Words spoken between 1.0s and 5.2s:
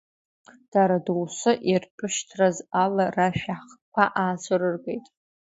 доусы иртәышьҭраз ала рашәа хкқәа аацәырыргеит.